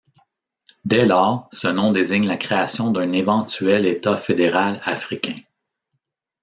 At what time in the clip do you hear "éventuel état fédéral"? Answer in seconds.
3.11-4.81